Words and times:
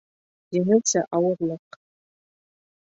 Еңелсә 0.57 1.05
ауырлыҡ 1.19 1.81